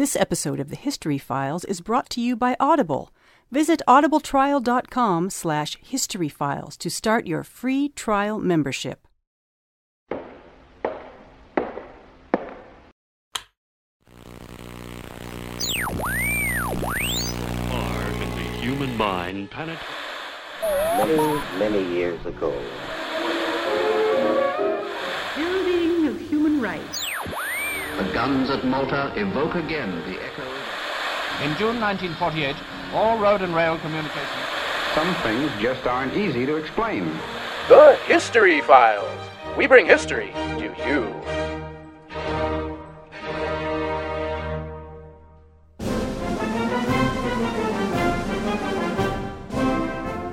[0.00, 3.12] This episode of the History Files is brought to you by Audible.
[3.50, 9.06] Visit audibletrial.com slash historyfiles to start your free trial membership.
[10.08, 10.22] Far
[18.22, 19.86] in the human mind penetrate.
[20.96, 22.58] many, many years ago.
[25.36, 27.09] Building of human rights.
[27.98, 30.44] The guns at Malta evoke again the echo.
[31.42, 32.56] In June 1948,
[32.92, 34.46] all road and rail communications.
[34.94, 37.04] Some things just aren't easy to explain.
[37.68, 39.08] The History Files.
[39.56, 41.39] We bring history to you.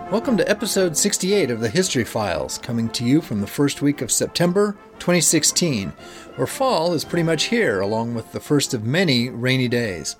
[0.09, 4.01] Welcome to episode 68 of the History Files, coming to you from the first week
[4.01, 5.89] of September 2016,
[6.37, 10.15] where fall is pretty much here, along with the first of many rainy days.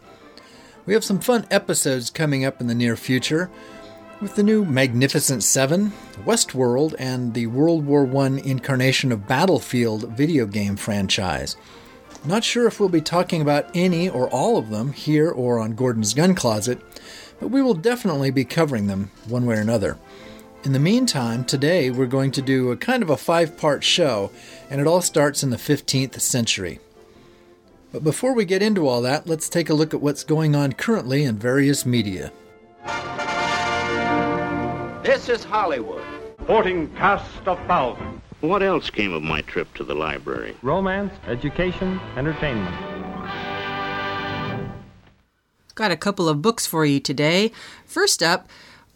[0.86, 3.50] We have some fun episodes coming up in the near future
[4.20, 5.94] with the new Magnificent Seven,
[6.26, 11.56] Westworld, and the World War I incarnation of Battlefield video game franchise.
[12.26, 15.76] Not sure if we'll be talking about any or all of them here or on
[15.76, 16.82] Gordon's Gun Closet,
[17.40, 19.98] but we will definitely be covering them one way or another.
[20.64, 24.32] In the meantime, today we're going to do a kind of a five part show,
[24.70, 26.80] and it all starts in the 15th century.
[27.92, 30.74] But before we get into all that, let's take a look at what's going on
[30.74, 32.32] currently in various media.
[35.04, 36.04] This is Hollywood.
[36.44, 38.22] Sporting cast of thousands.
[38.42, 40.56] What else came of my trip to the library?
[40.62, 42.97] romance, education, entertainment.
[45.78, 47.52] Got a couple of books for you today.
[47.86, 48.50] First up,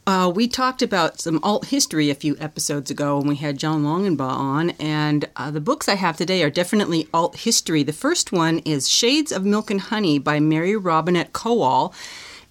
[0.07, 3.83] uh, we talked about some alt history a few episodes ago when we had John
[3.83, 7.83] Longenbaugh on, and uh, the books I have today are definitely alt history.
[7.83, 11.93] The first one is Shades of Milk and Honey by Mary Robinette Kowal.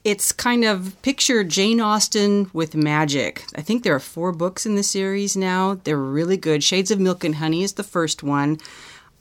[0.04, 3.44] It's kind of picture Jane Austen with magic.
[3.56, 5.80] I think there are four books in the series now.
[5.82, 6.62] They're really good.
[6.62, 8.58] Shades of Milk and Honey is the first one.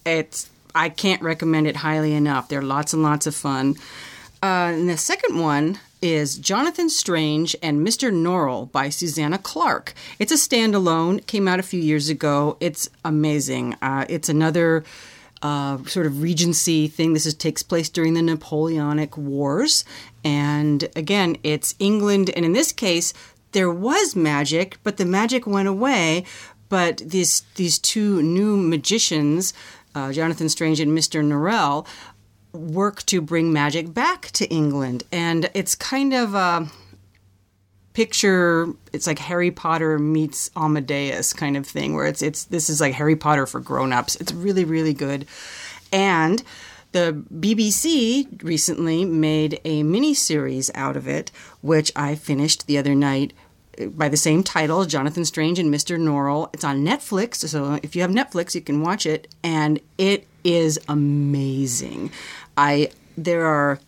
[0.05, 2.47] It's I can't recommend it highly enough.
[2.47, 3.75] They're lots and lots of fun.
[4.41, 8.11] Uh, and the second one is Jonathan Strange and Mr.
[8.11, 9.93] Norrell by Susanna Clarke.
[10.17, 12.57] It's a standalone, came out a few years ago.
[12.59, 13.75] It's amazing.
[13.81, 14.85] Uh, it's another
[15.41, 17.13] uh, sort of Regency thing.
[17.13, 19.83] This is, takes place during the Napoleonic Wars.
[20.23, 22.29] And again, it's England.
[22.29, 23.13] And in this case,
[23.51, 26.23] there was magic, but the magic went away.
[26.69, 29.53] But these, these two new magicians,
[29.95, 31.23] uh, Jonathan Strange and Mr.
[31.23, 31.85] Norrell,
[32.53, 35.03] work to bring magic back to England.
[35.11, 36.67] And it's kind of a
[37.93, 42.79] picture it's like Harry Potter meets Amadeus kind of thing where it's it's this is
[42.79, 44.15] like Harry Potter for grown-ups.
[44.17, 45.27] It's really really good.
[45.91, 46.41] And
[46.93, 51.31] the BBC recently made a mini series out of it
[51.61, 53.33] which I finished the other night
[53.81, 55.99] uh, by the same title, Jonathan Strange and Mr.
[55.99, 56.49] Norrell.
[56.53, 60.79] It's on Netflix, so if you have Netflix, you can watch it, and it is
[60.87, 62.11] amazing.
[62.57, 63.79] I there are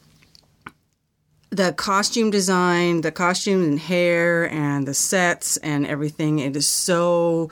[1.49, 6.39] the costume design, the costume and hair, and the sets and everything.
[6.39, 7.49] It is so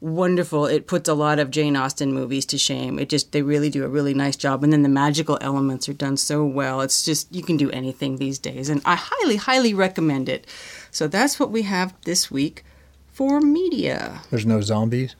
[0.00, 0.66] wonderful.
[0.66, 2.98] It puts a lot of Jane Austen movies to shame.
[2.98, 5.92] It just they really do a really nice job, and then the magical elements are
[5.94, 6.80] done so well.
[6.80, 10.46] It's just you can do anything these days, and I highly, highly recommend it.
[10.90, 12.64] So that's what we have this week
[13.12, 14.20] for media.
[14.30, 15.14] There's no zombies.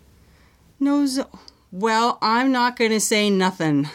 [0.80, 1.28] No, zo-
[1.72, 3.88] well, I'm not going to say nothing.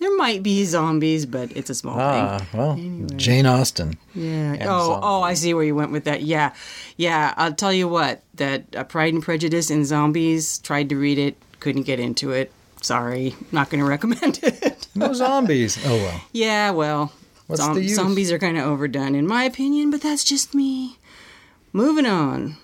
[0.00, 3.06] There might be zombies, but it's a small Ah, thing.
[3.06, 3.96] well, Jane Austen.
[4.14, 4.54] Yeah.
[4.54, 5.00] And Oh, zombies.
[5.04, 6.22] oh, I see where you went with that.
[6.22, 6.52] Yeah,
[6.96, 7.34] yeah.
[7.36, 8.22] I'll tell you what.
[8.34, 10.58] That uh, Pride and Prejudice and Zombies.
[10.58, 12.50] Tried to read it, couldn't get into it.
[12.80, 14.88] Sorry, not going to recommend it.
[14.96, 15.78] No zombies.
[15.86, 16.20] Oh well.
[16.32, 17.12] yeah, well,
[17.46, 17.94] What's the use?
[17.94, 20.96] zombies are kind of overdone in my opinion, but that's just me.
[21.72, 22.56] Moving on.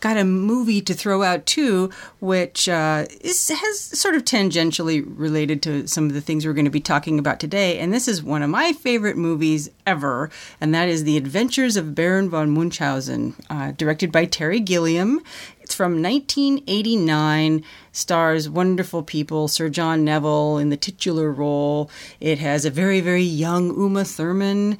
[0.00, 5.60] Got a movie to throw out too, which uh, is has sort of tangentially related
[5.62, 7.78] to some of the things we're going to be talking about today.
[7.78, 10.30] And this is one of my favorite movies ever,
[10.60, 15.20] and that is The Adventures of Baron von Munchausen, uh, directed by Terry Gilliam.
[15.68, 17.62] It's from 1989,
[17.92, 21.90] stars wonderful people, Sir John Neville in the titular role.
[22.20, 24.78] It has a very, very young Uma Thurman.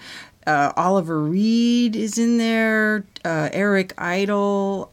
[0.49, 4.91] Uh, Oliver Reed is in there, uh, Eric Idle.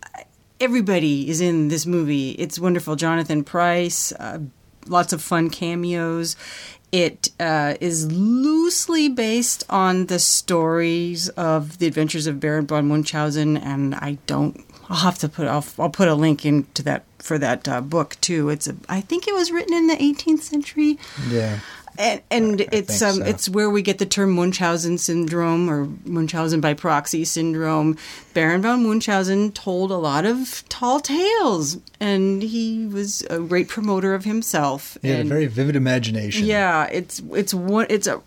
[0.59, 2.31] Everybody is in this movie.
[2.31, 2.97] It's wonderful.
[2.97, 4.39] Jonathan Pryce, uh,
[4.85, 6.35] lots of fun cameos.
[6.91, 13.55] It uh, is loosely based on the stories of the adventures of Baron von Munchausen,
[13.55, 14.61] and I don't.
[14.89, 15.47] I'll have to put.
[15.47, 18.49] I'll, I'll put a link into that for that uh, book too.
[18.49, 18.75] It's a.
[18.89, 20.99] I think it was written in the 18th century.
[21.29, 21.59] Yeah.
[21.97, 23.23] And, and it's think um, so.
[23.23, 27.97] it's where we get the term Munchausen syndrome or Munchausen by proxy syndrome.
[28.33, 34.13] Baron von Munchausen told a lot of tall tales, and he was a great promoter
[34.13, 34.97] of himself.
[35.01, 36.45] He had a very vivid imagination.
[36.45, 38.21] yeah, it's it's one it's a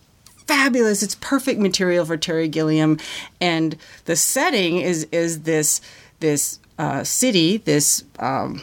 [0.46, 1.02] fabulous.
[1.02, 2.98] It's perfect material for Terry Gilliam,
[3.40, 3.76] and
[4.06, 5.80] the setting is is this
[6.20, 8.62] this uh, city, this um,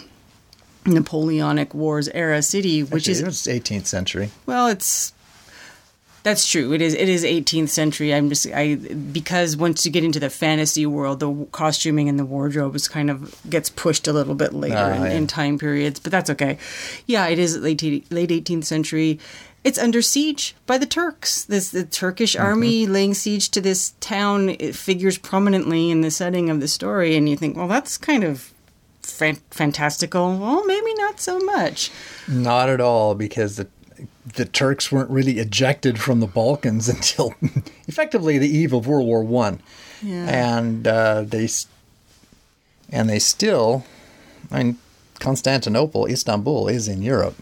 [0.86, 4.30] Napoleonic Wars era city, which Actually, is 18th century.
[4.46, 5.14] well, it's
[6.24, 6.74] that's true.
[6.74, 6.96] It is.
[6.96, 8.12] It is 18th century.
[8.14, 12.26] I'm just I because once you get into the fantasy world, the costuming and the
[12.26, 15.12] wardrobe is kind of gets pushed a little bit later Ah, in, yeah.
[15.12, 16.58] in time periods, but that's okay.
[17.06, 17.82] Yeah, it is late
[18.12, 19.20] late 18th century.
[19.64, 21.44] It's under siege by the Turks.
[21.46, 22.46] This the Turkish Mm-hmm.
[22.46, 24.50] army laying siege to this town.
[24.50, 28.24] It figures prominently in the setting of the story, and you think, well, that's kind
[28.24, 28.52] of
[29.12, 30.38] fan- fantastical.
[30.38, 31.92] Well, maybe not so much.
[32.28, 33.68] Not at all, because the
[34.36, 37.34] the Turks weren't really ejected from the Balkans until
[37.88, 39.62] effectively the eve of World War One,
[40.02, 40.26] Yeah.
[40.58, 41.48] and uh, they
[42.92, 43.86] and they still,
[44.52, 44.78] I mean,
[45.20, 47.36] Constantinople, Istanbul is in Europe.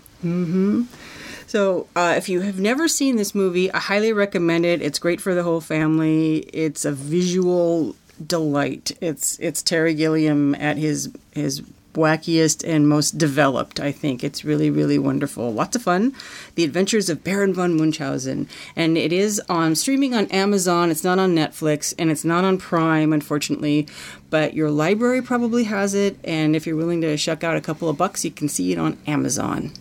[1.47, 4.81] So, uh, if you have never seen this movie, I highly recommend it.
[4.81, 6.37] It's great for the whole family.
[6.53, 7.95] It's a visual
[8.25, 8.91] delight.
[9.01, 11.61] It's it's Terry Gilliam at his his
[11.93, 13.79] wackiest and most developed.
[13.79, 15.53] I think it's really really wonderful.
[15.53, 16.13] Lots of fun.
[16.55, 20.89] The Adventures of Baron von Munchausen, and it is on streaming on Amazon.
[20.91, 23.87] It's not on Netflix and it's not on Prime, unfortunately.
[24.29, 27.87] But your library probably has it, and if you're willing to shuck out a couple
[27.87, 29.71] of bucks, you can see it on Amazon.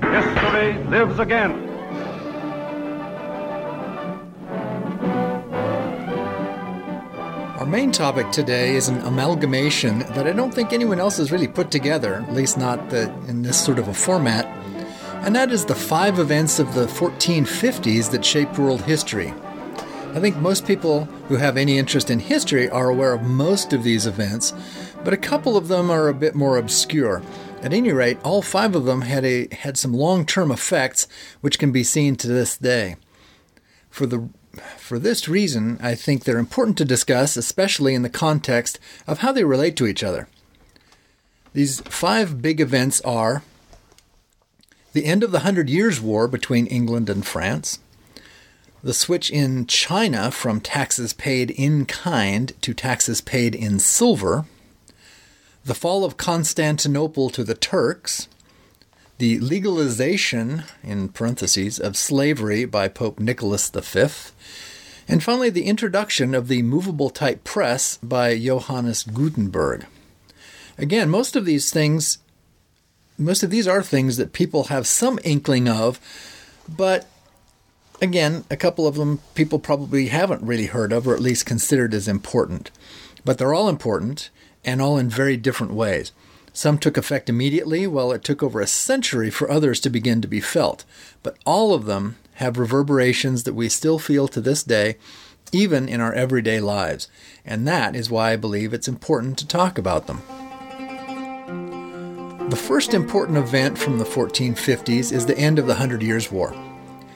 [0.00, 1.61] History lives again.
[7.72, 11.70] Main topic today is an amalgamation that I don't think anyone else has really put
[11.70, 14.44] together, at least not the, in this sort of a format,
[15.24, 19.32] and that is the five events of the 1450s that shaped world history.
[20.12, 23.84] I think most people who have any interest in history are aware of most of
[23.84, 24.52] these events,
[25.02, 27.22] but a couple of them are a bit more obscure.
[27.62, 31.08] At any rate, all five of them had a had some long-term effects
[31.40, 32.96] which can be seen to this day.
[33.88, 34.28] For the
[34.76, 39.32] for this reason, I think they're important to discuss, especially in the context of how
[39.32, 40.28] they relate to each other.
[41.52, 43.42] These five big events are
[44.92, 47.78] the end of the Hundred Years' War between England and France,
[48.82, 54.44] the switch in China from taxes paid in kind to taxes paid in silver,
[55.64, 58.28] the fall of Constantinople to the Turks,
[59.22, 64.32] the legalization, in parentheses, of slavery by Pope Nicholas V,
[65.06, 69.86] and finally the introduction of the movable type press by Johannes Gutenberg.
[70.76, 72.18] Again, most of these things,
[73.16, 76.00] most of these are things that people have some inkling of,
[76.68, 77.08] but
[78.00, 81.94] again, a couple of them people probably haven't really heard of or at least considered
[81.94, 82.72] as important.
[83.24, 84.30] But they're all important
[84.64, 86.10] and all in very different ways.
[86.52, 90.28] Some took effect immediately, while it took over a century for others to begin to
[90.28, 90.84] be felt.
[91.22, 94.96] But all of them have reverberations that we still feel to this day,
[95.52, 97.08] even in our everyday lives.
[97.44, 100.22] And that is why I believe it's important to talk about them.
[102.50, 106.54] The first important event from the 1450s is the end of the Hundred Years' War.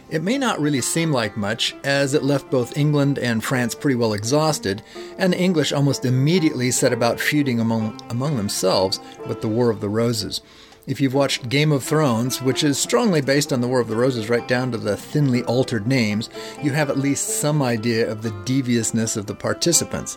[0.08, 3.96] It may not really seem like much, as it left both England and France pretty
[3.96, 4.82] well exhausted,
[5.18, 9.80] and the English almost immediately set about feuding among, among themselves with the War of
[9.80, 10.40] the Roses.
[10.86, 13.96] If you've watched Game of Thrones, which is strongly based on the War of the
[13.96, 16.30] Roses right down to the thinly altered names,
[16.62, 20.16] you have at least some idea of the deviousness of the participants.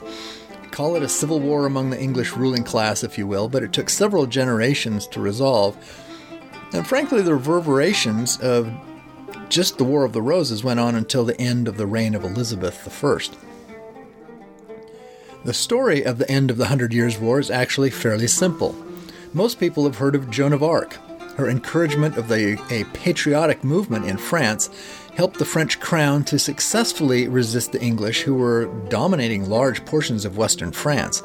[0.69, 3.73] Call it a civil war among the English ruling class, if you will, but it
[3.73, 5.75] took several generations to resolve.
[6.73, 8.71] And frankly, the reverberations of
[9.49, 12.23] just the War of the Roses went on until the end of the reign of
[12.23, 13.19] Elizabeth I.
[15.43, 18.75] The story of the end of the Hundred Years' War is actually fairly simple.
[19.33, 20.93] Most people have heard of Joan of Arc.
[21.37, 24.69] Her encouragement of the, a patriotic movement in France
[25.15, 30.37] helped the French crown to successfully resist the English, who were dominating large portions of
[30.37, 31.23] western France.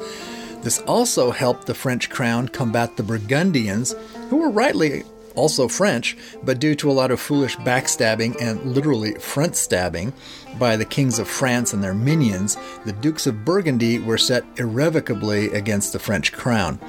[0.61, 3.93] This also helped the French crown combat the Burgundians,
[4.29, 5.03] who were rightly
[5.35, 10.13] also French, but due to a lot of foolish backstabbing and literally front stabbing
[10.57, 15.51] by the kings of France and their minions, the Dukes of Burgundy were set irrevocably
[15.51, 16.79] against the French crown.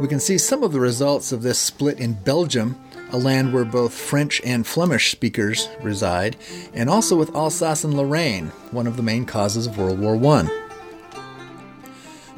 [0.00, 2.78] We can see some of the results of this split in Belgium,
[3.12, 6.36] a land where both French and Flemish speakers reside,
[6.74, 10.64] and also with Alsace and Lorraine, one of the main causes of World War I.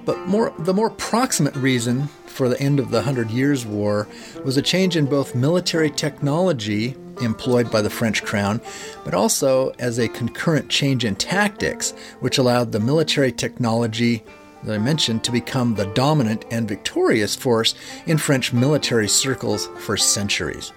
[0.05, 4.07] But more, the more proximate reason for the end of the Hundred Years' War
[4.45, 8.61] was a change in both military technology employed by the French crown,
[9.05, 11.91] but also as a concurrent change in tactics,
[12.21, 14.23] which allowed the military technology
[14.63, 17.75] that I mentioned to become the dominant and victorious force
[18.07, 20.73] in French military circles for centuries.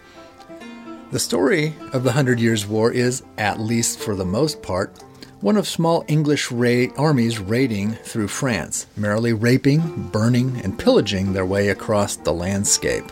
[1.12, 4.96] The story of the Hundred Years' War is, at least for the most part,
[5.42, 11.46] one of small English ra- armies raiding through France, merrily raping, burning, and pillaging their
[11.46, 13.10] way across the landscape.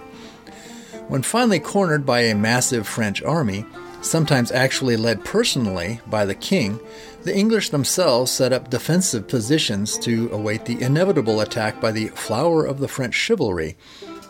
[1.07, 3.65] When finally cornered by a massive French army,
[4.01, 6.79] sometimes actually led personally by the king,
[7.23, 12.63] the English themselves set up defensive positions to await the inevitable attack by the flower
[12.63, 13.75] of the French chivalry.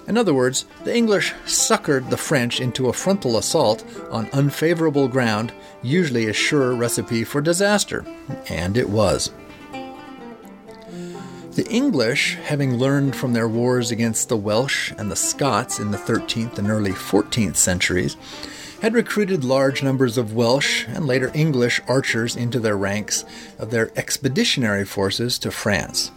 [0.08, 5.53] In other words, the English suckered the French into a frontal assault on unfavorable ground,
[5.82, 8.06] usually a sure recipe for disaster.
[8.50, 9.32] And it was.
[11.60, 15.98] The English, having learned from their wars against the Welsh and the Scots in the
[15.98, 18.15] 13th and early 14th centuries,
[18.82, 23.25] had recruited large numbers of Welsh and later English archers into their ranks
[23.58, 26.12] of their expeditionary forces to France.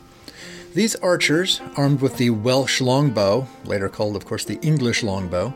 [0.75, 5.53] These archers, armed with the Welsh longbow, later called, of course, the English longbow,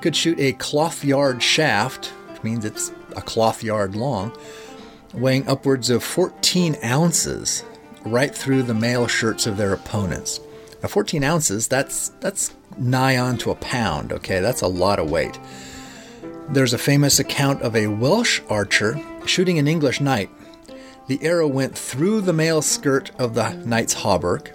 [0.00, 4.34] could shoot a cloth yard shaft, which means it's a cloth yard long,
[5.12, 7.64] weighing upwards of 14 ounces,
[8.06, 10.40] right through the mail shirts of their opponents.
[10.82, 14.40] Now, 14 ounces, that's, that's nigh on to a pound, okay?
[14.40, 15.38] That's a lot of weight.
[16.48, 20.30] There's a famous account of a Welsh archer shooting an English knight.
[21.06, 24.50] The arrow went through the mail skirt of the knight's hauberk,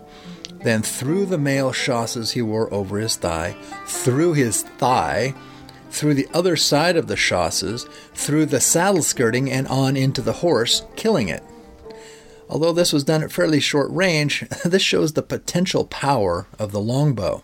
[0.64, 3.56] then through the mail chausses he wore over his thigh,
[3.86, 5.34] through his thigh,
[5.90, 10.34] through the other side of the chausses, through the saddle skirting, and on into the
[10.34, 11.44] horse, killing it.
[12.50, 16.82] Although this was done at fairly short range, this shows the potential power of the
[16.82, 17.44] longbow.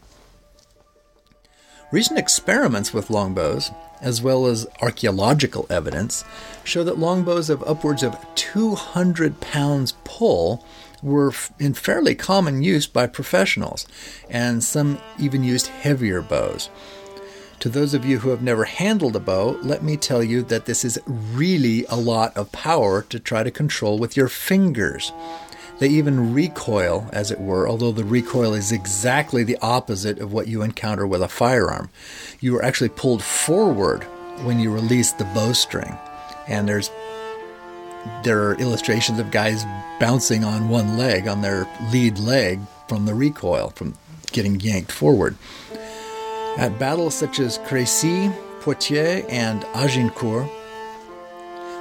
[1.92, 6.24] Recent experiments with longbows, as well as archaeological evidence,
[6.63, 10.63] show that longbows of upwards of 200 pounds pull
[11.01, 13.88] were in fairly common use by professionals,
[14.30, 16.70] and some even used heavier bows.
[17.62, 20.66] To those of you who have never handled a bow, let me tell you that
[20.66, 25.12] this is really a lot of power to try to control with your fingers.
[25.80, 30.48] They even recoil, as it were, although the recoil is exactly the opposite of what
[30.48, 31.90] you encounter with a firearm.
[32.40, 34.04] You are actually pulled forward
[34.44, 35.98] when you release the bowstring.
[36.48, 36.90] And there's
[38.24, 39.66] there are illustrations of guys
[40.00, 43.96] bouncing on one leg, on their lead leg, from the recoil, from
[44.32, 45.36] getting yanked forward.
[46.58, 50.50] At battles such as Crécy, Poitiers, and Agincourt,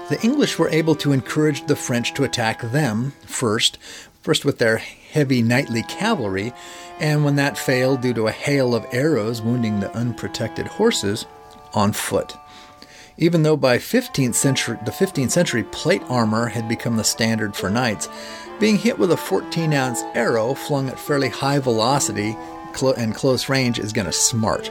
[0.09, 3.79] the English were able to encourage the French to attack them first,
[4.23, 6.53] first with their heavy knightly cavalry,
[6.99, 11.27] and when that failed due to a hail of arrows wounding the unprotected horses,
[11.75, 12.37] on foot.
[13.19, 17.71] Even though by 15th century, the 15th century plate armor had become the standard for
[17.71, 18.09] knights,
[18.61, 22.37] being hit with a 14 ounce arrow flung at fairly high velocity
[22.99, 24.71] and close range is going to smart.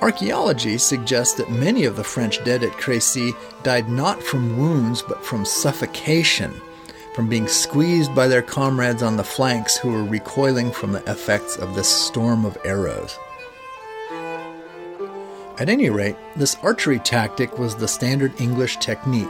[0.00, 5.22] Archaeology suggests that many of the French dead at Crécy died not from wounds but
[5.22, 6.58] from suffocation,
[7.14, 11.56] from being squeezed by their comrades on the flanks who were recoiling from the effects
[11.56, 13.18] of this storm of arrows.
[15.58, 19.28] At any rate, this archery tactic was the standard English technique,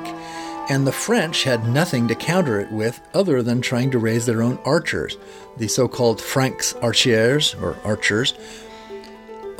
[0.69, 4.41] and the French had nothing to counter it with other than trying to raise their
[4.41, 5.19] own archers,
[5.57, 8.35] the so called francs archers, or archers.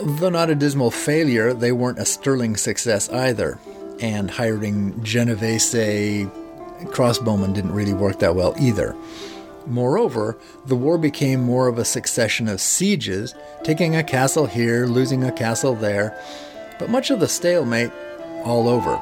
[0.03, 3.59] Though not a dismal failure, they weren't a sterling success either,
[4.01, 6.27] and hiring Genovese
[6.87, 8.97] crossbowmen didn't really work that well either.
[9.67, 15.23] Moreover, the war became more of a succession of sieges, taking a castle here, losing
[15.23, 16.19] a castle there,
[16.79, 17.93] but much of the stalemate
[18.45, 18.99] all over.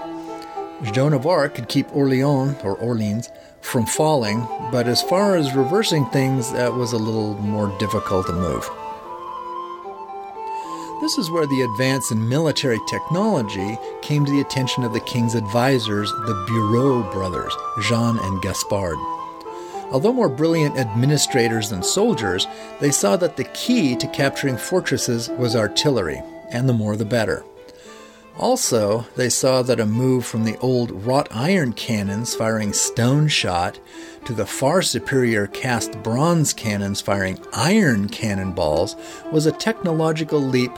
[0.92, 6.06] Joan of Arc could keep Orleans, or Orleans, from falling, but as far as reversing
[6.06, 8.68] things, that was a little more difficult to move.
[11.00, 15.36] This is where the advance in military technology came to the attention of the king's
[15.36, 18.96] advisors, the Bureau brothers, Jean and Gaspard.
[19.92, 22.48] Although more brilliant administrators than soldiers,
[22.80, 27.44] they saw that the key to capturing fortresses was artillery, and the more the better.
[28.38, 33.80] Also, they saw that a move from the old wrought iron cannons firing stone shot
[34.24, 38.94] to the far superior cast bronze cannons firing iron cannonballs
[39.32, 40.70] was a technological leap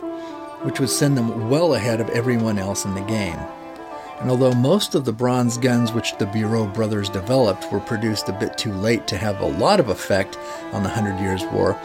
[0.63, 3.39] which would send them well ahead of everyone else in the game.
[4.21, 8.39] And although most of the bronze guns which the Bureau brothers developed were produced a
[8.39, 10.39] bit too late to have a lot of effect
[10.73, 11.79] on the Hundred Years' War,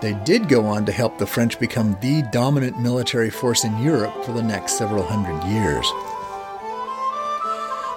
[0.00, 4.24] They did go on to help the French become the dominant military force in Europe
[4.24, 5.86] for the next several hundred years.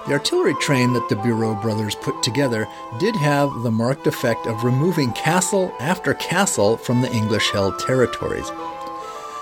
[0.06, 2.66] The artillery train that the Bureau brothers put together
[2.98, 8.50] did have the marked effect of removing castle after castle from the English held territories.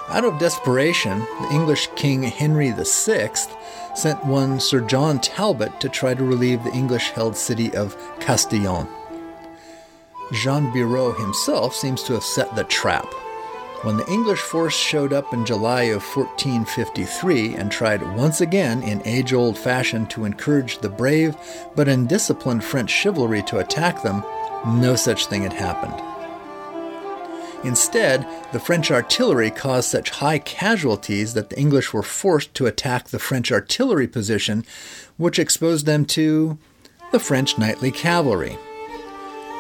[0.09, 3.31] Out of desperation, the English King Henry VI
[3.95, 8.89] sent one Sir John Talbot to try to relieve the English held city of Castillon.
[10.33, 13.07] Jean Bureau himself seems to have set the trap.
[13.83, 19.07] When the English force showed up in July of 1453 and tried once again in
[19.07, 21.37] age old fashion to encourage the brave
[21.77, 24.25] but undisciplined French chivalry to attack them,
[24.67, 25.95] no such thing had happened.
[27.65, 33.09] Instead, the French artillery caused such high casualties that the English were forced to attack
[33.09, 34.65] the French artillery position,
[35.17, 36.59] which exposed them to
[37.13, 38.59] the French knightly cavalry.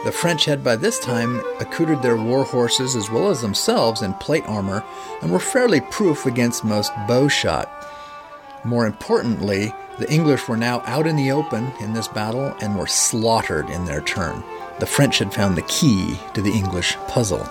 [0.06, 4.14] The French had by this time accoutred their war horses as well as themselves in
[4.14, 4.84] plate armor
[5.20, 7.68] and were fairly proof against most bow shot.
[8.62, 12.86] More importantly, the English were now out in the open in this battle and were
[12.86, 14.44] slaughtered in their turn.
[14.78, 17.44] The French had found the key to the English puzzle.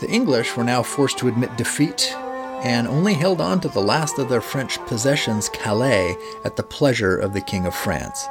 [0.00, 2.12] The English were now forced to admit defeat
[2.64, 7.16] and only held on to the last of their French possessions, Calais, at the pleasure
[7.16, 8.26] of the King of France.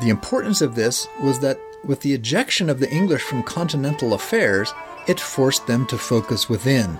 [0.00, 4.72] The importance of this was that with the ejection of the English from continental affairs,
[5.06, 6.98] it forced them to focus within.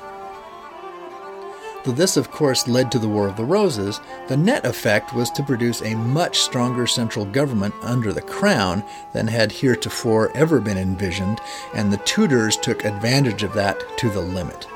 [1.85, 5.31] Though this, of course, led to the War of the Roses, the net effect was
[5.33, 10.79] to produce a much stronger central government under the crown than had heretofore ever been
[10.79, 11.41] envisioned,
[11.75, 14.67] and the Tudors took advantage of that to the limit.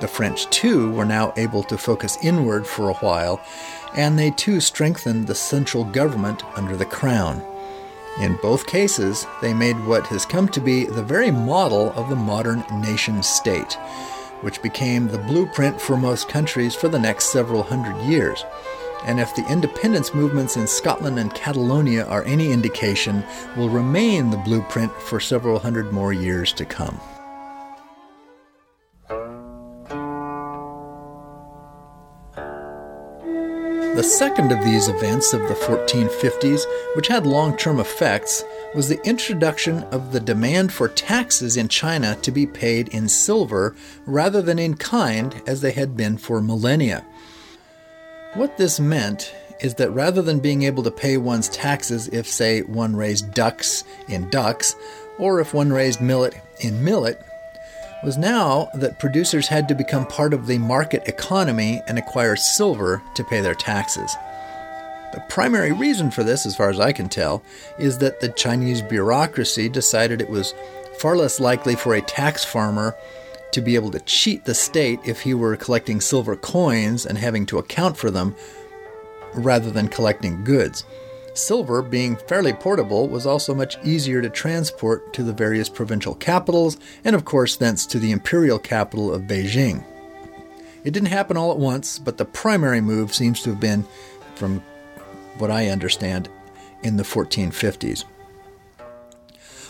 [0.00, 3.40] The French, too, were now able to focus inward for a while,
[3.96, 7.42] and they too strengthened the central government under the crown.
[8.20, 12.16] In both cases, they made what has come to be the very model of the
[12.16, 13.72] modern nation state,
[14.40, 18.44] which became the blueprint for most countries for the next several hundred years.
[19.04, 23.24] And if the independence movements in Scotland and Catalonia are any indication,
[23.56, 27.00] will remain the blueprint for several hundred more years to come.
[33.94, 36.64] The second of these events of the 1450s,
[36.96, 38.42] which had long term effects,
[38.74, 43.76] was the introduction of the demand for taxes in China to be paid in silver
[44.04, 47.06] rather than in kind as they had been for millennia.
[48.34, 52.62] What this meant is that rather than being able to pay one's taxes if, say,
[52.62, 54.74] one raised ducks in ducks,
[55.18, 57.24] or if one raised millet in millet,
[58.04, 63.02] was now that producers had to become part of the market economy and acquire silver
[63.14, 64.14] to pay their taxes.
[65.12, 67.42] The primary reason for this, as far as I can tell,
[67.78, 70.54] is that the Chinese bureaucracy decided it was
[70.98, 72.96] far less likely for a tax farmer
[73.52, 77.46] to be able to cheat the state if he were collecting silver coins and having
[77.46, 78.34] to account for them
[79.34, 80.84] rather than collecting goods.
[81.34, 86.78] Silver, being fairly portable, was also much easier to transport to the various provincial capitals
[87.04, 89.84] and, of course, thence to the imperial capital of Beijing.
[90.84, 93.84] It didn't happen all at once, but the primary move seems to have been,
[94.36, 94.62] from
[95.38, 96.28] what I understand,
[96.82, 98.04] in the 1450s.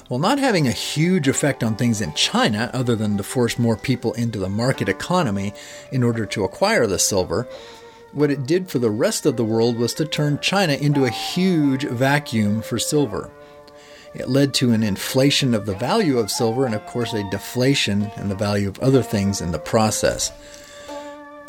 [0.09, 3.77] While not having a huge effect on things in China, other than to force more
[3.77, 5.55] people into the market economy
[5.92, 7.48] in order to acquire the silver,
[8.14, 11.11] what it did for the rest of the world was to turn China into a
[11.11, 13.31] huge vacuum for silver.
[14.14, 18.11] It led to an inflation of the value of silver and, of course, a deflation
[18.16, 20.31] in the value of other things in the process.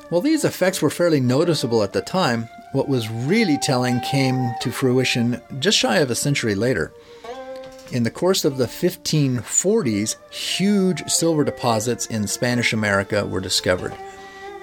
[0.09, 4.71] While these effects were fairly noticeable at the time, what was really telling came to
[4.71, 6.91] fruition just shy of a century later.
[7.91, 13.93] In the course of the 1540s, huge silver deposits in Spanish America were discovered.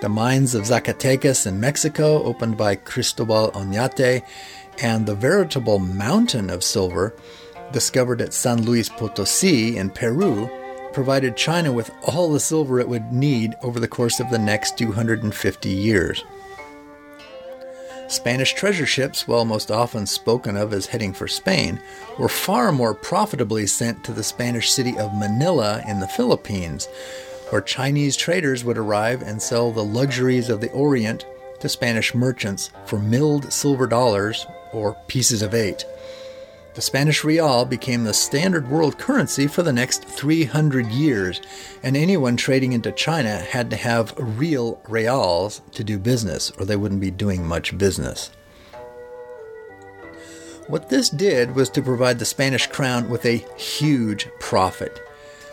[0.02, 4.24] The mines of Zacatecas in Mexico, opened by Cristobal Oñate,
[4.82, 7.14] and the veritable mountain of silver,
[7.70, 10.50] discovered at San Luis Potosi in Peru,
[10.92, 14.76] provided China with all the silver it would need over the course of the next
[14.76, 16.24] 250 years.
[18.08, 21.80] Spanish treasure ships, while most often spoken of as heading for Spain,
[22.18, 26.88] were far more profitably sent to the Spanish city of Manila in the Philippines,
[27.52, 31.26] where Chinese traders would arrive and sell the luxuries of the Orient
[31.60, 35.84] to Spanish merchants for milled silver dollars or pieces of eight.
[36.72, 41.42] The Spanish real became the standard world currency for the next 300 years,
[41.82, 46.76] and anyone trading into China had to have real reals to do business, or they
[46.76, 48.30] wouldn't be doing much business.
[50.68, 55.02] What this did was to provide the Spanish crown with a huge profit.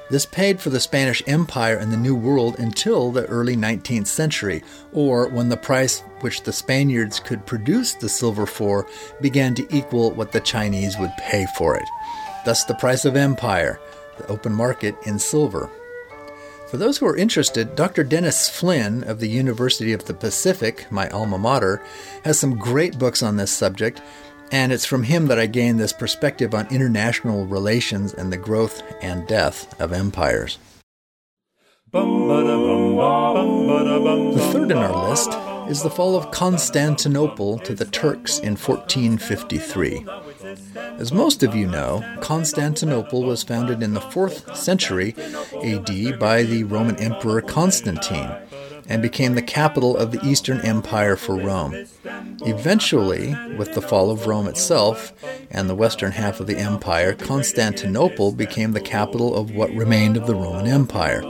[0.10, 4.64] This paid for the Spanish Empire and the New World until the early 19th century,
[4.92, 8.88] or when the price which the Spaniards could produce the silver for
[9.22, 11.88] began to equal what the Chinese would pay for it.
[12.44, 13.80] Thus, the price of empire,
[14.18, 15.70] the open market in silver.
[16.70, 18.04] For those who are interested, Dr.
[18.04, 21.82] Dennis Flynn of the University of the Pacific, my alma mater,
[22.24, 24.02] has some great books on this subject,
[24.52, 28.82] and it's from him that I gained this perspective on international relations and the growth
[29.02, 30.58] and death of empires.
[31.92, 32.00] The
[34.52, 35.30] third in our list
[35.70, 40.06] is the fall of Constantinople to the Turks in 1453.
[40.98, 45.16] As most of you know, Constantinople was founded in the 4th century
[45.64, 48.32] AD by the Roman Emperor Constantine
[48.90, 51.86] and became the capital of the Eastern Empire for Rome.
[52.42, 55.14] Eventually, with the fall of Rome itself
[55.52, 60.26] and the western half of the empire, Constantinople became the capital of what remained of
[60.26, 61.22] the Roman Empire.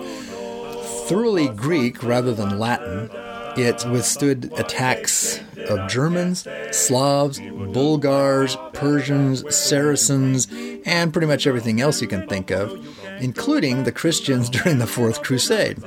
[1.06, 3.10] Thoroughly Greek rather than Latin,
[3.58, 10.48] it withstood attacks of Germans, Slavs, Bulgars, Persians, Saracens,
[10.86, 12.72] and pretty much everything else you can think of,
[13.20, 15.84] including the Christians during the Fourth Crusade.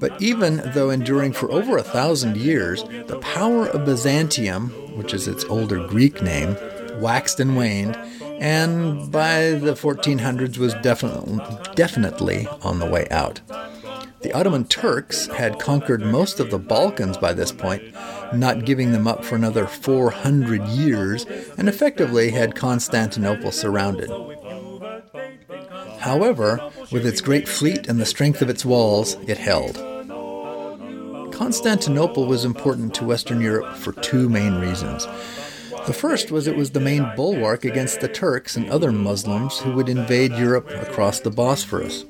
[0.00, 5.28] But even though enduring for over a thousand years, the power of Byzantium, which is
[5.28, 6.56] its older Greek name,
[6.98, 7.96] waxed and waned,
[8.40, 11.38] and by the 1400s was definitely,
[11.74, 13.40] definitely on the way out.
[14.22, 17.82] The Ottoman Turks had conquered most of the Balkans by this point,
[18.34, 21.26] not giving them up for another 400 years,
[21.58, 24.10] and effectively had Constantinople surrounded.
[25.98, 29.89] However, with its great fleet and the strength of its walls, it held.
[31.40, 35.06] Constantinople was important to Western Europe for two main reasons.
[35.86, 39.72] The first was it was the main bulwark against the Turks and other Muslims who
[39.72, 42.04] would invade Europe across the Bosphorus.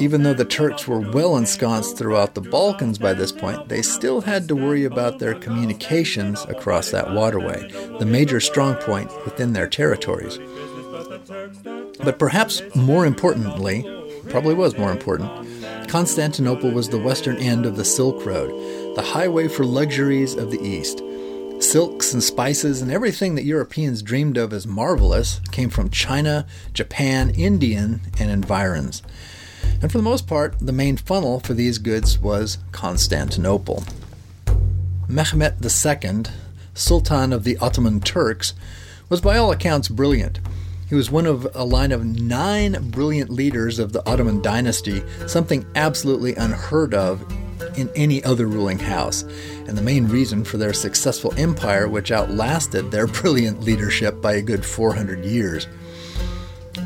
[0.00, 4.22] Even though the Turks were well ensconced throughout the Balkans by this point, they still
[4.22, 9.68] had to worry about their communications across that waterway, the major strong point within their
[9.68, 10.36] territories.
[12.02, 13.86] But perhaps more importantly,
[14.30, 15.47] probably was more important,
[15.88, 18.50] Constantinople was the western end of the Silk Road,
[18.94, 21.02] the highway for luxuries of the East.
[21.60, 27.30] Silks and spices and everything that Europeans dreamed of as marvelous came from China, Japan,
[27.30, 29.02] Indian, and environs.
[29.80, 33.82] And for the most part, the main funnel for these goods was Constantinople.
[35.08, 36.30] Mehmet II,
[36.74, 38.52] Sultan of the Ottoman Turks,
[39.08, 40.38] was by all accounts brilliant.
[40.88, 45.66] He was one of a line of nine brilliant leaders of the Ottoman dynasty, something
[45.74, 47.22] absolutely unheard of
[47.76, 49.22] in any other ruling house,
[49.66, 54.42] and the main reason for their successful empire, which outlasted their brilliant leadership by a
[54.42, 55.66] good 400 years.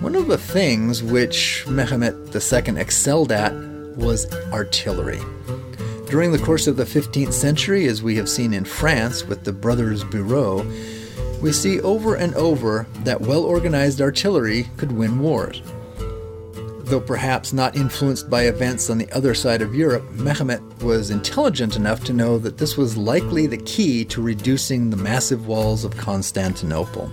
[0.01, 3.55] One of the things which Mehmet II excelled at
[3.97, 5.21] was artillery.
[6.07, 9.53] During the course of the 15th century, as we have seen in France with the
[9.53, 10.67] Brothers Bureau,
[11.43, 15.61] we see over and over that well organized artillery could win wars.
[16.85, 21.77] Though perhaps not influenced by events on the other side of Europe, Mehmet was intelligent
[21.77, 25.97] enough to know that this was likely the key to reducing the massive walls of
[25.97, 27.11] Constantinople.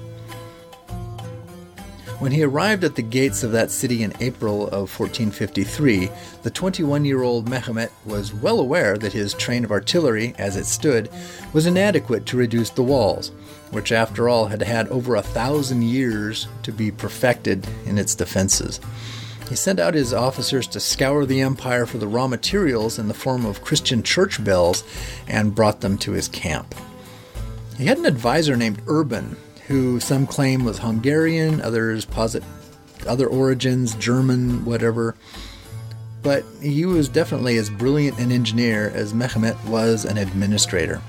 [2.19, 6.11] When he arrived at the gates of that city in April of 1453,
[6.43, 10.65] the 21 year old Mehmet was well aware that his train of artillery, as it
[10.65, 11.09] stood,
[11.53, 13.31] was inadequate to reduce the walls,
[13.71, 18.81] which after all had had over a thousand years to be perfected in its defenses.
[19.47, 23.13] He sent out his officers to scour the empire for the raw materials in the
[23.13, 24.83] form of Christian church bells
[25.25, 26.75] and brought them to his camp.
[27.77, 29.37] He had an advisor named Urban,
[29.69, 32.43] who some claim was Hungarian, others posit
[33.07, 35.15] other origins, German, whatever.
[36.23, 41.01] But he was definitely as brilliant an engineer as Mehmet was an administrator.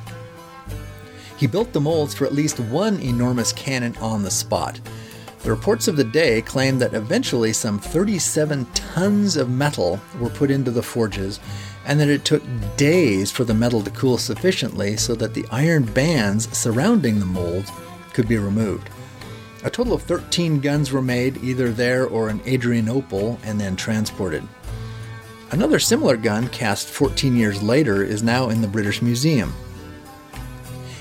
[1.38, 4.79] He built the molds for at least one enormous cannon on the spot.
[5.42, 10.51] The reports of the day claim that eventually some 37 tons of metal were put
[10.51, 11.40] into the forges,
[11.87, 12.42] and that it took
[12.77, 17.70] days for the metal to cool sufficiently so that the iron bands surrounding the molds
[18.20, 18.90] could be removed.
[19.64, 24.46] A total of 13 guns were made either there or in Adrianople and then transported.
[25.52, 29.54] Another similar gun, cast 14 years later, is now in the British Museum.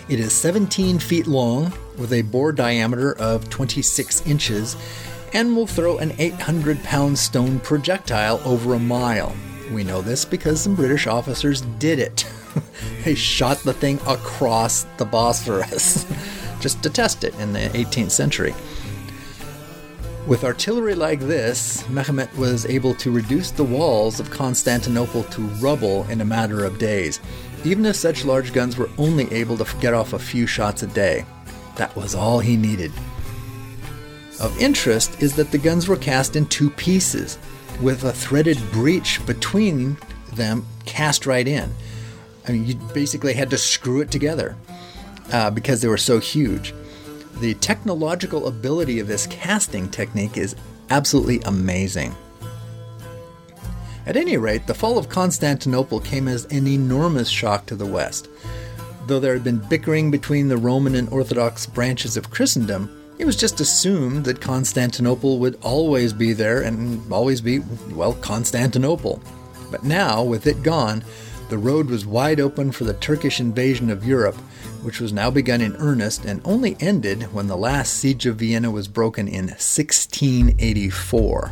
[0.07, 4.77] It is 17 feet long with a bore diameter of 26 inches
[5.33, 9.35] and will throw an 800 pound stone projectile over a mile.
[9.73, 12.25] We know this because some British officers did it.
[13.03, 16.05] they shot the thing across the Bosphorus.
[16.59, 18.53] just to test it in the 18th century.
[20.27, 26.07] With artillery like this, Mehmet was able to reduce the walls of Constantinople to rubble
[26.09, 27.19] in a matter of days,
[27.63, 30.87] even if such large guns were only able to get off a few shots a
[30.87, 31.25] day.
[31.77, 32.91] That was all he needed.
[34.39, 37.39] Of interest is that the guns were cast in two pieces,
[37.81, 39.97] with a threaded breech between
[40.33, 41.73] them cast right in.
[42.47, 44.55] I mean, you basically had to screw it together
[45.31, 46.73] uh, because they were so huge.
[47.39, 50.55] The technological ability of this casting technique is
[50.89, 52.15] absolutely amazing.
[54.05, 58.27] At any rate, the fall of Constantinople came as an enormous shock to the West.
[59.05, 63.35] Though there had been bickering between the Roman and Orthodox branches of Christendom, it was
[63.35, 67.59] just assumed that Constantinople would always be there and always be,
[67.91, 69.21] well, Constantinople.
[69.69, 71.03] But now, with it gone,
[71.49, 74.37] the road was wide open for the Turkish invasion of Europe,
[74.83, 78.71] which was now begun in earnest and only ended when the last siege of Vienna
[78.71, 81.51] was broken in 1684.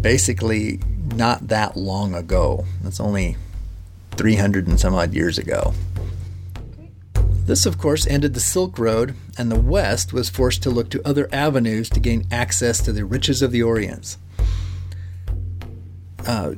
[0.00, 0.80] Basically,
[1.16, 2.64] not that long ago.
[2.82, 3.36] That's only
[4.12, 5.74] 300 and some odd years ago.
[7.46, 11.06] This, of course, ended the Silk Road, and the West was forced to look to
[11.06, 14.16] other avenues to gain access to the riches of the Orient.
[16.26, 16.54] Uh,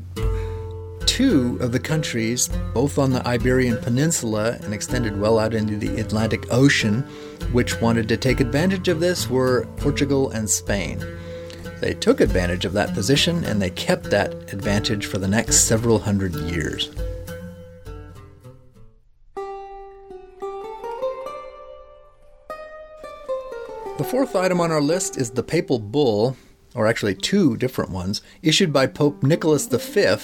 [1.06, 6.00] two of the countries, both on the Iberian Peninsula and extended well out into the
[6.00, 7.02] Atlantic Ocean,
[7.52, 11.02] which wanted to take advantage of this were Portugal and Spain.
[11.80, 15.98] They took advantage of that position and they kept that advantage for the next several
[15.98, 16.90] hundred years.
[23.98, 26.36] The fourth item on our list is the papal bull,
[26.76, 30.16] or actually two different ones, issued by Pope Nicholas V,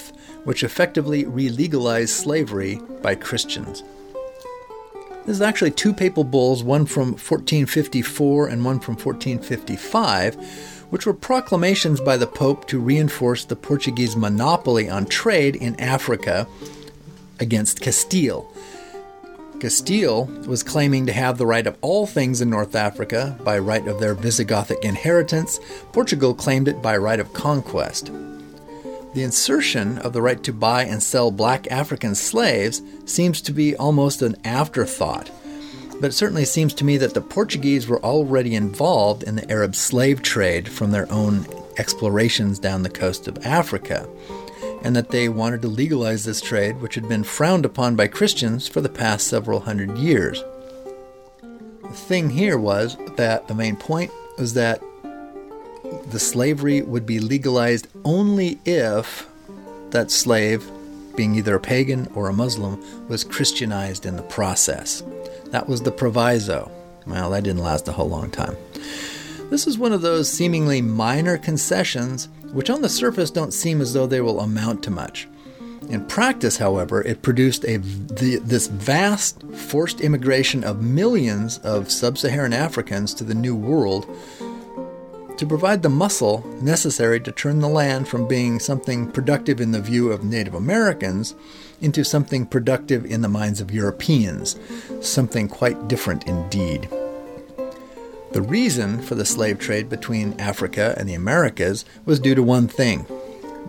[0.45, 3.83] which effectively relegalized slavery by Christians.
[5.25, 10.35] This is actually two papal bulls, one from 1454 and one from 1455,
[10.91, 16.47] which were proclamations by the Pope to reinforce the Portuguese monopoly on trade in Africa
[17.39, 18.52] against Castile.
[19.63, 23.87] Castile was claiming to have the right of all things in North Africa by right
[23.87, 25.61] of their Visigothic inheritance.
[25.93, 28.07] Portugal claimed it by right of conquest.
[29.15, 33.77] The insertion of the right to buy and sell black African slaves seems to be
[33.77, 35.31] almost an afterthought,
[36.01, 39.77] but it certainly seems to me that the Portuguese were already involved in the Arab
[39.77, 41.47] slave trade from their own
[41.79, 44.09] explorations down the coast of Africa
[44.83, 48.69] and that they wanted to legalize this trade, which had been frowned upon by Christians
[48.69, 50.43] for the past several hundred years.
[51.83, 54.83] The thing here was that the main point was that
[56.11, 59.29] the slavery would be legalized only if
[59.91, 60.69] that slave,
[61.17, 65.03] being either a pagan or a Muslim, was Christianized in the process.
[65.47, 66.71] That was the proviso.
[67.07, 68.57] Well, that didn't last a whole long time.
[69.53, 73.93] This is one of those seemingly minor concessions which on the surface don't seem as
[73.93, 75.29] though they will amount to much.
[75.91, 82.17] In practice, however, it produced a, the, this vast forced immigration of millions of sub
[82.17, 84.07] Saharan Africans to the New World
[85.37, 89.83] to provide the muscle necessary to turn the land from being something productive in the
[89.83, 91.35] view of Native Americans
[91.83, 94.59] into something productive in the minds of Europeans,
[95.03, 96.89] something quite different indeed.
[98.33, 102.67] The reason for the slave trade between Africa and the Americas was due to one
[102.67, 103.07] thing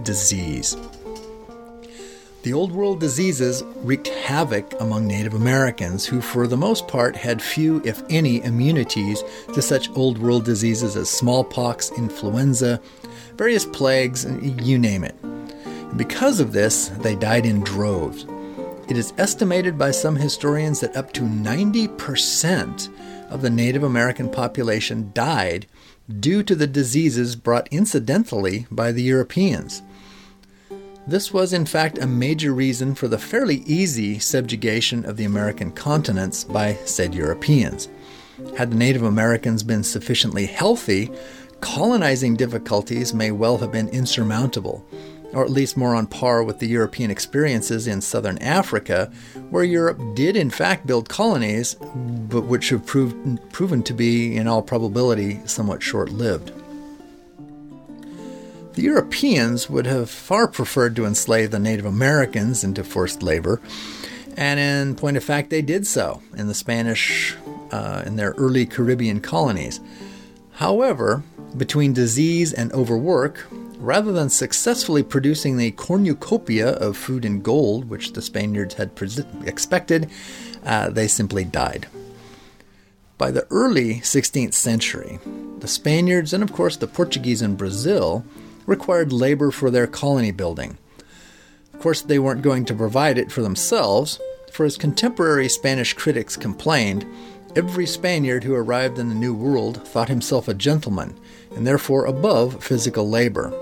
[0.03, 0.77] disease.
[2.43, 7.41] The Old World diseases wreaked havoc among Native Americans, who, for the most part, had
[7.41, 9.23] few, if any, immunities
[9.53, 12.81] to such Old World diseases as smallpox, influenza,
[13.35, 15.15] various plagues, you name it.
[15.23, 18.25] And because of this, they died in droves.
[18.89, 22.89] It is estimated by some historians that up to 90%
[23.33, 25.65] of the Native American population died
[26.19, 29.81] due to the diseases brought incidentally by the Europeans.
[31.07, 35.71] This was, in fact, a major reason for the fairly easy subjugation of the American
[35.71, 37.89] continents by said Europeans.
[38.55, 41.11] Had the Native Americans been sufficiently healthy,
[41.59, 44.85] colonizing difficulties may well have been insurmountable
[45.33, 49.11] or at least more on par with the European experiences in southern Africa,
[49.49, 54.47] where Europe did in fact build colonies, but which have proved, proven to be, in
[54.47, 56.51] all probability, somewhat short lived.
[58.73, 63.61] The Europeans would have far preferred to enslave the Native Americans into forced labor,
[64.35, 67.35] and in point of fact, they did so in the Spanish,
[67.71, 69.79] uh, in their early Caribbean colonies.
[70.53, 71.23] However,
[71.55, 73.45] between disease and overwork,
[73.83, 78.91] rather than successfully producing the cornucopia of food and gold which the Spaniards had
[79.45, 80.09] expected,
[80.65, 81.85] uh, they simply died.
[83.17, 85.19] By the early 16th century,
[85.59, 88.23] the Spaniards and, of course, the Portuguese in Brazil
[88.65, 90.77] required labor for their colony building.
[91.73, 94.19] Of course, they weren't going to provide it for themselves,
[94.53, 97.05] for as contemporary Spanish critics complained,
[97.55, 101.19] every Spaniard who arrived in the New World thought himself a gentleman
[101.55, 103.53] and therefore above physical labor.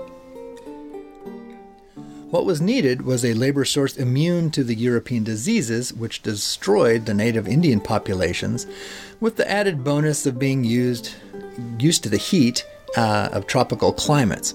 [2.32, 7.12] What was needed was a labor source immune to the European diseases which destroyed the
[7.12, 8.66] native Indian populations,
[9.20, 11.12] with the added bonus of being used
[11.78, 12.64] used to the heat
[12.96, 14.54] uh, of tropical climates.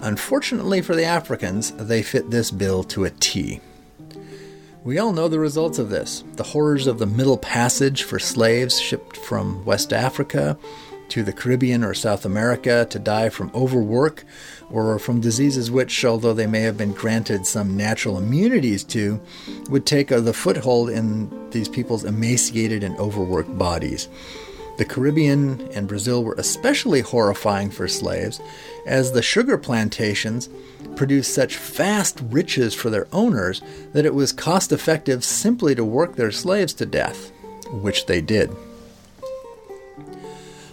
[0.00, 3.60] Unfortunately for the Africans, they fit this bill to a T.
[4.82, 8.80] We all know the results of this the horrors of the Middle Passage for slaves
[8.80, 10.56] shipped from West Africa
[11.10, 14.24] to the Caribbean or South America to die from overwork
[14.70, 19.20] or from diseases which, although they may have been granted some natural immunities to,
[19.68, 24.08] would take the foothold in these people's emaciated and overworked bodies.
[24.78, 28.40] The Caribbean and Brazil were especially horrifying for slaves,
[28.86, 30.48] as the sugar plantations
[30.96, 33.60] produced such vast riches for their owners
[33.92, 37.30] that it was cost effective simply to work their slaves to death,
[37.70, 38.50] which they did.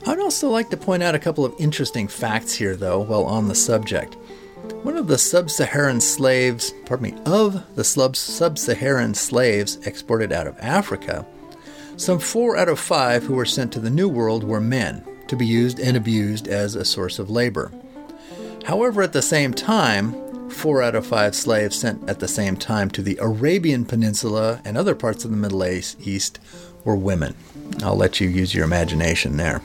[0.08, 3.50] I'd also like to point out a couple of interesting facts here, though, while on
[3.50, 4.16] the subject.
[4.84, 10.48] One of the sub Saharan slaves, pardon me, of the sub Saharan slaves exported out
[10.48, 11.26] of Africa,
[11.98, 15.36] some four out of five who were sent to the New World were men, to
[15.36, 17.70] be used and abused as a source of labor.
[18.64, 22.90] However, at the same time, four out of five slaves sent at the same time
[22.92, 26.40] to the Arabian Peninsula and other parts of the Middle East
[26.86, 27.36] were women.
[27.84, 29.62] I'll let you use your imagination there.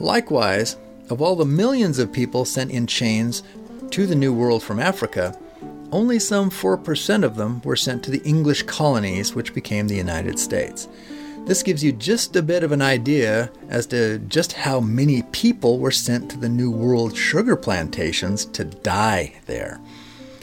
[0.00, 0.76] Likewise,
[1.10, 3.42] of all the millions of people sent in chains
[3.90, 5.36] to the New World from Africa,
[5.90, 10.38] only some 4% of them were sent to the English colonies, which became the United
[10.38, 10.86] States.
[11.46, 15.78] This gives you just a bit of an idea as to just how many people
[15.78, 19.80] were sent to the New World sugar plantations to die there.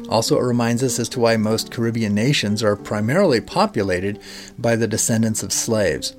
[0.09, 4.19] Also, it reminds us as to why most Caribbean nations are primarily populated
[4.57, 6.15] by the descendants of slaves.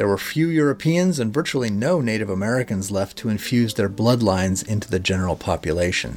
[0.00, 4.88] There were few Europeans and virtually no Native Americans left to infuse their bloodlines into
[4.88, 6.16] the general population.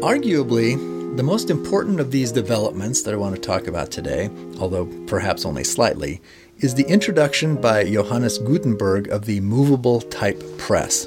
[0.00, 0.78] Arguably,
[1.14, 4.30] the most important of these developments that I want to talk about today,
[4.60, 6.22] although perhaps only slightly,
[6.60, 11.06] is the introduction by Johannes Gutenberg of the movable type press.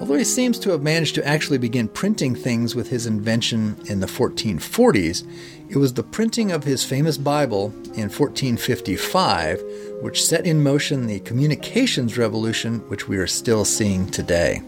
[0.00, 3.98] Although he seems to have managed to actually begin printing things with his invention in
[3.98, 5.26] the 1440s,
[5.68, 9.62] it was the printing of his famous Bible in 1455
[10.00, 14.62] which set in motion the communications revolution which we are still seeing today.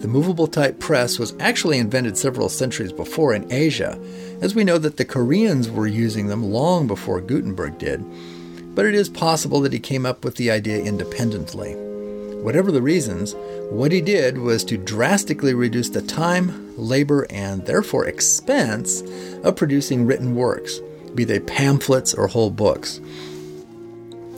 [0.00, 3.98] The movable type press was actually invented several centuries before in Asia,
[4.42, 8.04] as we know that the Koreans were using them long before Gutenberg did,
[8.74, 11.74] but it is possible that he came up with the idea independently.
[12.44, 13.34] Whatever the reasons,
[13.70, 19.00] what he did was to drastically reduce the time, labor, and therefore expense
[19.42, 20.78] of producing written works,
[21.14, 23.00] be they pamphlets or whole books.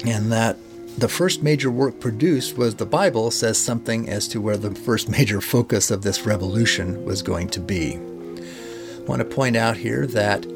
[0.06, 0.56] And that
[0.96, 5.08] the first major work produced was the Bible says something as to where the first
[5.18, 7.96] major focus of this revolution was going to be.
[7.96, 10.46] I want to point out here that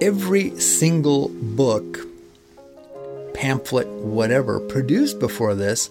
[0.00, 1.98] every single book,
[3.36, 5.90] pamphlet, whatever, produced before this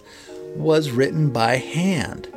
[0.56, 2.28] was written by hand.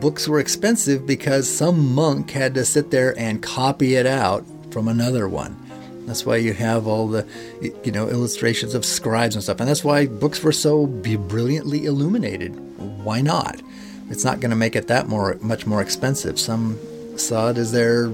[0.00, 4.86] Books were expensive because some monk had to sit there and copy it out from
[4.86, 5.56] another one.
[6.04, 7.26] That's why you have all the,
[7.84, 9.60] you know, illustrations of scribes and stuff.
[9.60, 12.50] And that's why books were so brilliantly illuminated.
[12.78, 13.60] Why not?
[14.10, 16.38] It's not going to make it that more much more expensive.
[16.38, 16.78] Some
[17.18, 18.06] saw it as their,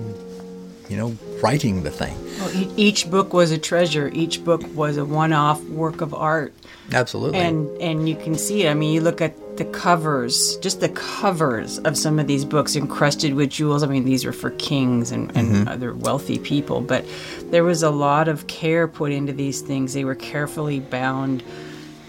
[0.89, 2.17] you know, writing the thing.
[2.39, 4.09] Well, each book was a treasure.
[4.15, 6.55] Each book was a one-off work of art.
[6.93, 7.39] Absolutely.
[7.39, 8.71] And and you can see it.
[8.71, 12.77] I mean, you look at the covers, just the covers of some of these books
[12.77, 13.83] encrusted with jewels.
[13.83, 15.69] I mean, these are for kings and, and mm-hmm.
[15.69, 17.05] other wealthy people, but
[17.51, 19.93] there was a lot of care put into these things.
[19.93, 21.43] They were carefully bound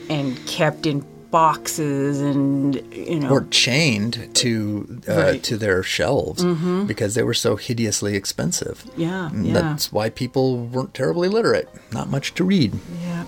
[0.09, 5.43] and kept in boxes and you know or chained to uh, right.
[5.43, 6.85] to their shelves mm-hmm.
[6.85, 8.85] because they were so hideously expensive.
[8.95, 9.51] Yeah, yeah.
[9.51, 11.67] That's why people weren't terribly literate.
[11.91, 12.71] Not much to read.
[13.01, 13.25] Yeah.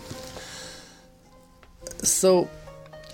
[2.02, 2.50] So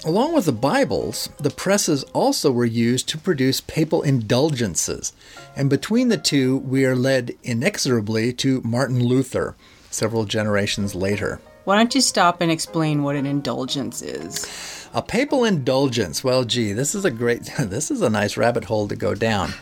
[0.05, 5.13] Along with the Bibles, the presses also were used to produce papal indulgences,
[5.55, 9.55] and between the two, we are led inexorably to Martin Luther,
[9.89, 11.39] several generations later.
[11.66, 14.89] Why don't you stop and explain what an indulgence is?
[14.93, 16.24] A papal indulgence.
[16.24, 19.53] Well, gee, this is a great, this is a nice rabbit hole to go down.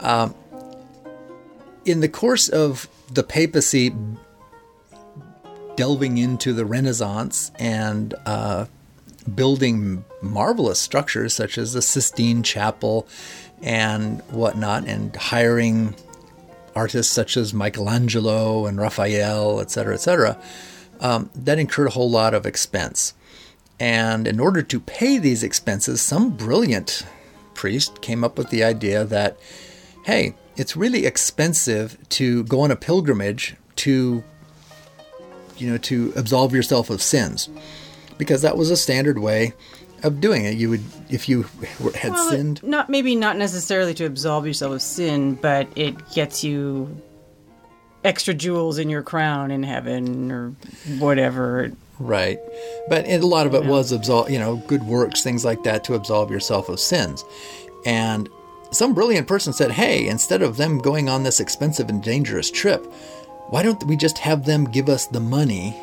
[0.00, 0.34] Um,
[1.84, 3.94] in the course of the papacy
[5.76, 8.66] delving into the Renaissance and uh,
[9.34, 13.06] building marvelous structures such as the Sistine Chapel
[13.62, 15.94] and whatnot, and hiring
[16.74, 20.36] artists such as Michelangelo and Raphael, etc., etc.,
[21.02, 23.12] um, that incurred a whole lot of expense.
[23.78, 27.04] And in order to pay these expenses, some brilliant
[27.54, 29.36] priest came up with the idea that,
[30.04, 34.22] hey, it's really expensive to go on a pilgrimage to,
[35.58, 37.48] you know, to absolve yourself of sins,
[38.18, 39.52] because that was a standard way
[40.04, 40.54] of doing it.
[40.56, 41.46] You would, if you
[41.80, 45.94] were- had Well, sinned, not maybe not necessarily to absolve yourself of sin, but it
[46.12, 47.00] gets you
[48.04, 50.54] extra jewels in your crown in heaven or
[50.98, 51.72] whatever.
[51.98, 52.38] Right.
[52.88, 55.94] But a lot of it was absolve, you know, good works, things like that to
[55.94, 57.24] absolve yourself of sins.
[57.86, 58.28] And
[58.72, 62.84] some brilliant person said, "Hey, instead of them going on this expensive and dangerous trip,
[63.50, 65.76] why don't we just have them give us the money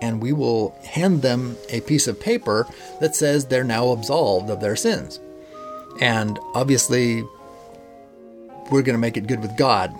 [0.00, 2.66] and we will hand them a piece of paper
[3.00, 5.20] that says they're now absolved of their sins."
[6.00, 7.24] And obviously
[8.70, 9.94] we're going to make it good with God.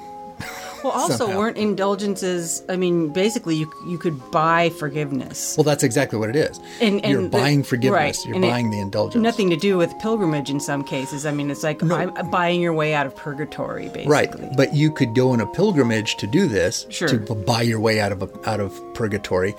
[0.87, 1.39] Well, also Somehow.
[1.39, 2.63] weren't indulgences?
[2.69, 5.57] I mean, basically, you you could buy forgiveness.
[5.57, 6.61] Well, that's exactly what it is.
[6.81, 7.93] And- and You're the- buying forgiveness.
[8.19, 9.23] right, You're and it- buying the indulgence.
[9.23, 11.27] Nothing to do with pilgrimage in some cases.
[11.27, 14.07] I mean, it's like I'm buying your way out of purgatory, basically.
[14.07, 17.09] Right, but you could go on a pilgrimage to do this Sure.
[17.09, 19.55] to buy your way out of out of purgatory,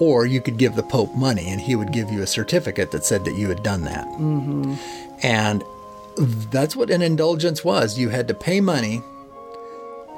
[0.00, 3.04] or you could give the Pope money and he would give you a certificate that
[3.04, 4.06] said that you had done that.
[4.08, 4.74] Mm-hmm.
[5.22, 5.62] And
[6.50, 7.98] that's what an indulgence was.
[7.98, 9.02] You had to pay money,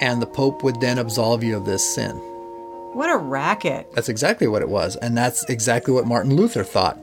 [0.00, 2.16] and the Pope would then absolve you of this sin.
[2.92, 3.92] What a racket!
[3.92, 6.98] That's exactly what it was, and that's exactly what Martin Luther thought.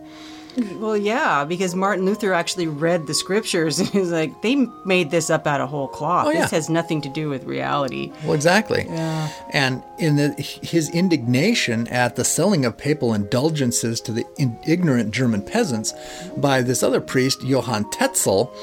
[0.75, 5.29] Well, yeah, because Martin Luther actually read the scriptures and he's like, they made this
[5.29, 6.27] up out of whole cloth.
[6.27, 6.41] Oh, yeah.
[6.41, 8.11] This has nothing to do with reality.
[8.23, 8.85] Well, exactly.
[8.87, 9.29] Yeah.
[9.51, 15.11] And in the, his indignation at the selling of papal indulgences to the in, ignorant
[15.11, 15.93] German peasants
[16.37, 18.53] by this other priest, Johann Tetzel,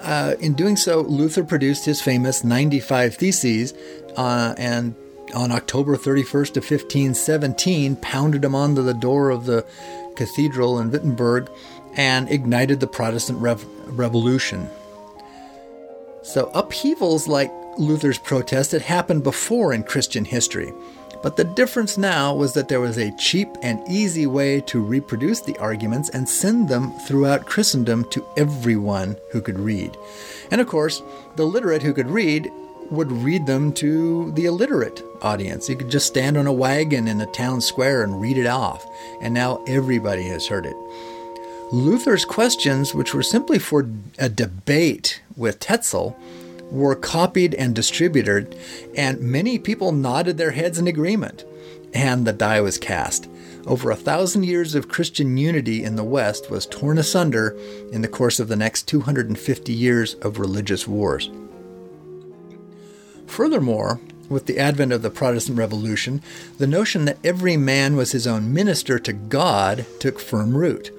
[0.00, 3.74] uh, in doing so, Luther produced his famous 95 Theses
[4.16, 4.94] uh, and
[5.34, 9.66] on October 31st of 1517 pounded them onto the door of the
[10.16, 11.50] cathedral in Wittenberg
[11.96, 14.68] and ignited the Protestant Rev- Revolution.
[16.22, 20.72] So, upheavals like Luther's protest had happened before in Christian history.
[21.22, 25.40] But the difference now was that there was a cheap and easy way to reproduce
[25.40, 29.96] the arguments and send them throughout Christendom to everyone who could read.
[30.50, 31.02] And of course,
[31.36, 32.50] the literate who could read
[32.90, 35.68] would read them to the illiterate audience.
[35.68, 38.86] You could just stand on a wagon in a town square and read it off.
[39.20, 40.76] And now everybody has heard it.
[41.70, 43.86] Luther's questions, which were simply for
[44.18, 46.16] a debate with Tetzel,
[46.70, 48.56] were copied and distributed,
[48.96, 51.44] and many people nodded their heads in agreement.
[51.94, 53.28] And the die was cast.
[53.66, 57.56] Over a thousand years of Christian unity in the West was torn asunder
[57.92, 61.30] in the course of the next 250 years of religious wars.
[63.26, 66.22] Furthermore, with the advent of the Protestant Revolution,
[66.58, 70.90] the notion that every man was his own minister to God took firm root.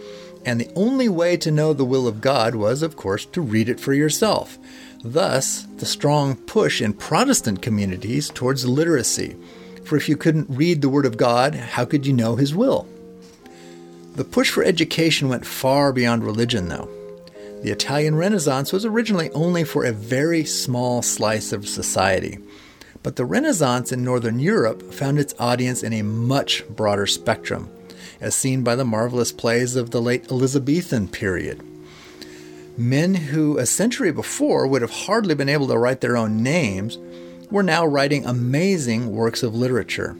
[0.45, 3.69] And the only way to know the will of God was, of course, to read
[3.69, 4.57] it for yourself.
[5.03, 9.37] Thus, the strong push in Protestant communities towards literacy.
[9.85, 12.87] For if you couldn't read the Word of God, how could you know His will?
[14.15, 16.89] The push for education went far beyond religion, though.
[17.63, 22.37] The Italian Renaissance was originally only for a very small slice of society.
[23.01, 27.69] But the Renaissance in Northern Europe found its audience in a much broader spectrum,
[28.19, 31.63] as seen by the marvelous plays of the late Elizabethan period.
[32.79, 36.97] Men who a century before would have hardly been able to write their own names
[37.51, 40.15] were now writing amazing works of literature.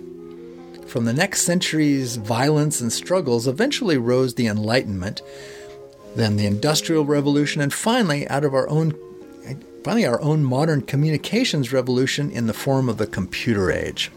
[0.86, 5.22] From the next century's violence and struggles eventually rose the Enlightenment,
[6.18, 8.94] then the Industrial Revolution, and finally, out of our own
[9.86, 14.12] finally our own modern communications revolution in the form of the computer age.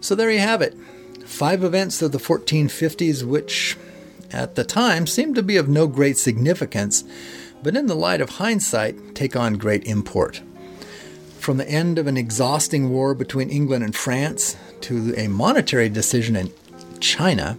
[0.00, 0.76] So there you have it.
[1.24, 3.76] Five events of the 1450s which
[4.32, 7.04] at the time seemed to be of no great significance,
[7.62, 10.42] but in the light of hindsight take on great import.
[11.38, 16.36] From the end of an exhausting war between England and France to a monetary decision
[16.36, 16.52] in
[17.00, 17.58] China,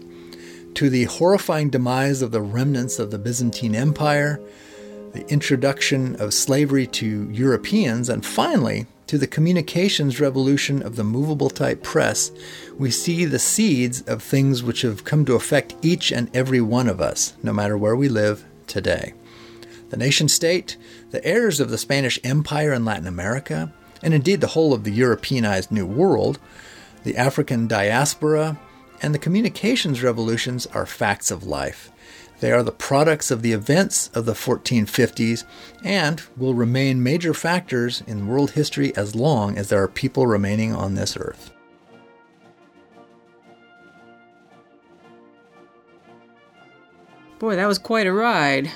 [0.75, 4.39] to the horrifying demise of the remnants of the Byzantine Empire,
[5.13, 11.51] the introduction of slavery to Europeans, and finally to the communications revolution of the movable
[11.51, 12.31] type press,
[12.79, 16.89] we see the seeds of things which have come to affect each and every one
[16.89, 19.13] of us, no matter where we live today.
[19.91, 20.77] the nation state,
[21.11, 24.91] the heirs of the Spanish Empire in Latin America, and indeed the whole of the
[24.91, 26.39] Europeanized New World,
[27.03, 28.59] the African diaspora,
[29.03, 31.91] and the communications revolutions are facts of life.
[32.43, 35.45] They are the products of the events of the 1450s
[35.81, 40.75] and will remain major factors in world history as long as there are people remaining
[40.75, 41.53] on this earth.
[47.39, 48.69] Boy, that was quite a ride.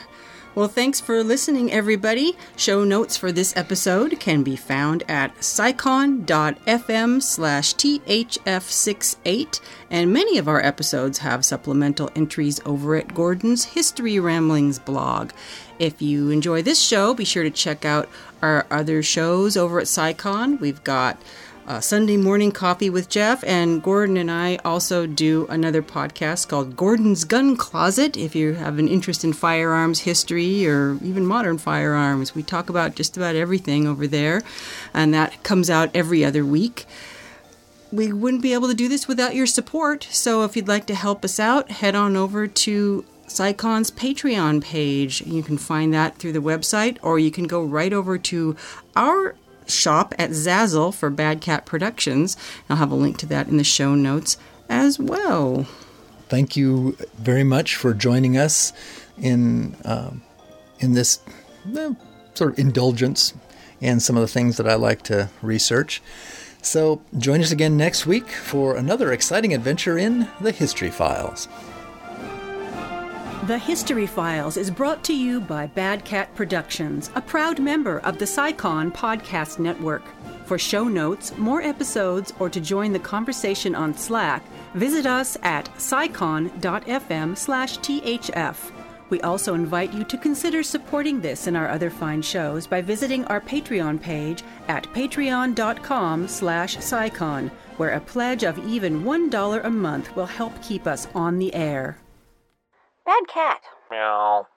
[0.58, 2.36] Well, thanks for listening, everybody.
[2.56, 10.48] Show notes for this episode can be found at psychon.fm slash thf68, and many of
[10.48, 15.30] our episodes have supplemental entries over at Gordon's History Ramblings blog.
[15.78, 18.10] If you enjoy this show, be sure to check out
[18.42, 20.60] our other shows over at PsyCon.
[20.60, 21.22] We've got
[21.82, 27.26] Sunday Morning Coffee with Jeff, and Gordon and I also do another podcast called Gordon's
[27.26, 28.16] Gun Closet.
[28.16, 32.96] If you have an interest in firearms history or even modern firearms, we talk about
[32.96, 34.44] just about everything over there,
[34.94, 36.86] and that comes out every other week.
[37.92, 40.96] We wouldn't be able to do this without your support, so if you'd like to
[40.96, 45.22] help us out, head on over to PsyCon's Patreon page.
[45.22, 48.56] You can find that through the website, or you can go right over to
[48.96, 49.36] our
[49.68, 52.38] shop at Zazzle for Bad Cat Productions.
[52.70, 54.38] I'll have a link to that in the show notes
[54.70, 55.66] as well.
[56.30, 58.74] Thank you very much for joining us
[59.18, 60.12] in uh,
[60.80, 61.20] in this
[62.34, 63.34] sort of indulgence
[63.82, 66.02] and some of the things that I like to research.
[66.62, 71.48] So join us again next week for another exciting adventure in the History Files.
[73.48, 78.18] The History Files is brought to you by Bad Cat Productions, a proud member of
[78.18, 80.04] the PsyCon Podcast Network.
[80.44, 84.44] For show notes, more episodes, or to join the conversation on Slack,
[84.74, 88.58] visit us at psychon.fm slash thf.
[89.10, 93.24] We also invite you to consider supporting this and our other fine shows by visiting
[93.26, 100.14] our Patreon page at patreon.com slash psychon, where a pledge of even $1 a month
[100.18, 101.98] will help keep us on the air.
[103.08, 103.62] Bad cat.
[103.90, 104.48] Meow.